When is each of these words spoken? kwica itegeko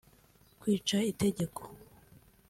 kwica 0.59 0.97
itegeko 1.11 1.61